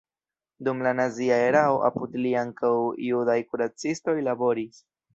Dum 0.67 0.79
la 0.87 0.93
nazia 0.99 1.37
erao 1.51 1.77
apud 1.91 2.17
li 2.23 2.33
ankaŭ 2.41 2.75
judaj 3.13 3.39
kuracistoj 3.53 4.21
laboris. 4.31 4.87